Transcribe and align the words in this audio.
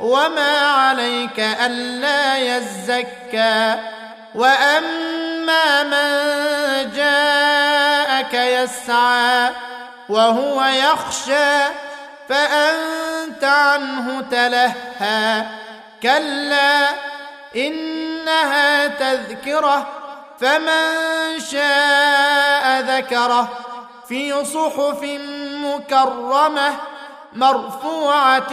وما 0.00 0.58
عليك 0.58 1.40
الا 1.40 2.36
يزكى 2.36 3.74
واما 4.34 5.82
من 5.82 6.92
جاءك 6.92 8.34
يسعى 8.34 9.50
وهو 10.08 10.64
يخشى 10.64 11.72
فانت 12.28 13.44
عنه 13.44 14.20
تلهى 14.30 15.46
كلا 16.02 16.88
انها 17.56 18.86
تذكره 18.86 19.86
فمن 20.40 21.40
شاء 21.40 22.80
ذكره 22.80 23.48
في 24.08 24.44
صحف 24.44 25.02
مكرمه 25.64 26.72
مرفوعه 27.32 28.52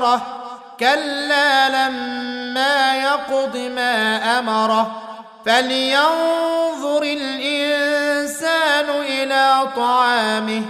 انشره 0.00 0.20
كلا 0.80 1.68
لما 1.68 2.96
يقض 2.96 3.56
ما 3.56 4.16
أمره. 4.38 5.02
فلينظر 5.46 7.02
الإنسان 7.02 8.84
إلى 8.90 9.68
طعامه. 9.76 10.62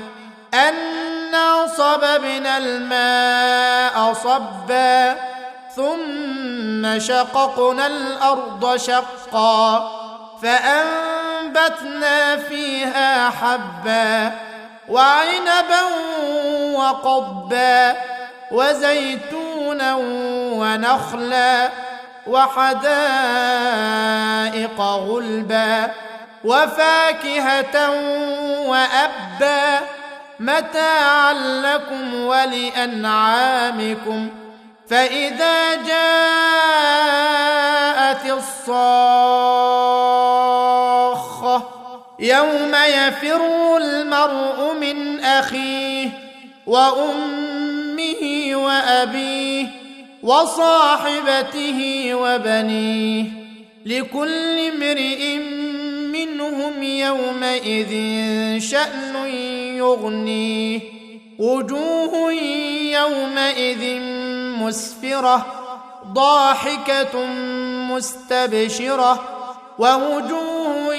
انا 0.54 1.66
صببنا 1.76 2.58
الماء 2.58 4.12
صبا. 4.12 5.16
ثم 5.76 6.98
شققنا 6.98 7.86
الأرض 7.86 8.76
شقا. 8.76 9.90
فأنبتنا 10.42 12.36
فيها 12.36 13.30
حبا 13.30 14.32
وعنبا 14.88 15.82
وقضبا 16.74 18.09
وزيتونا 18.50 19.96
ونخلا 20.52 21.70
وحدائق 22.26 22.80
غلبا 24.80 25.90
وفاكهة 26.44 27.90
وأبا 28.66 29.80
متاعا 30.40 31.32
لكم 31.62 32.14
ولأنعامكم 32.24 33.50
فإذا 34.90 35.74
جاءت 35.74 35.90
الصاخة 38.38 39.60
يوم 42.18 42.74
يفر 42.88 43.76
المرء 43.76 44.74
من 44.80 45.20
أخيه 45.24 46.08
وامه 46.66 47.59
وأبيه 48.54 49.66
وصاحبته 50.22 52.10
وبنيه 52.14 53.24
لكل 53.86 54.58
امرئ 54.58 55.36
منهم 56.12 56.82
يومئذ 56.82 57.90
شأن 58.60 59.26
يغنيه 59.76 60.80
وجوه 61.38 62.32
يومئذ 62.92 64.00
مسفرة 64.60 65.46
ضاحكة 66.12 67.26
مستبشرة 67.90 69.22
ووجوه 69.78 70.94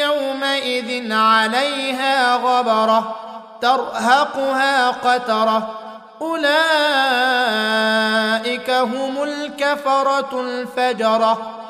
يومئذ 0.00 1.12
عليها 1.12 2.36
غبرة 2.36 3.16
ترهقها 3.62 4.90
قترة 4.90 5.85
أولئك 6.22 6.46
هم 8.70 9.22
الكفرة 9.22 10.40
الفجرة. 10.40 11.65